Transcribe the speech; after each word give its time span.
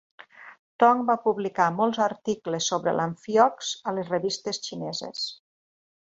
Tong 0.83 1.01
va 1.09 1.15
publicar 1.25 1.67
molts 1.81 1.99
articles 2.07 2.69
sobre 2.73 2.93
l'amfiox 2.99 3.69
a 3.91 3.97
les 3.99 4.09
revistes 4.17 4.63
xineses. 4.69 5.27